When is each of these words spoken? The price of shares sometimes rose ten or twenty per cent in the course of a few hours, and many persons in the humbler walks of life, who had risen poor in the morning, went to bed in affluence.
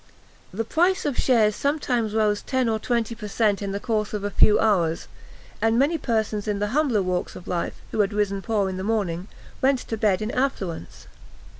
The 0.51 0.63
price 0.63 1.05
of 1.05 1.15
shares 1.15 1.55
sometimes 1.55 2.15
rose 2.15 2.41
ten 2.41 2.67
or 2.67 2.79
twenty 2.79 3.13
per 3.13 3.27
cent 3.27 3.61
in 3.61 3.71
the 3.71 3.79
course 3.79 4.15
of 4.15 4.23
a 4.23 4.31
few 4.31 4.59
hours, 4.59 5.07
and 5.61 5.77
many 5.77 5.99
persons 5.99 6.47
in 6.47 6.57
the 6.57 6.69
humbler 6.69 7.03
walks 7.03 7.35
of 7.35 7.47
life, 7.47 7.75
who 7.91 7.99
had 7.99 8.11
risen 8.11 8.41
poor 8.41 8.67
in 8.67 8.77
the 8.77 8.83
morning, 8.83 9.27
went 9.61 9.77
to 9.81 9.97
bed 9.97 10.23
in 10.23 10.31
affluence. 10.31 11.05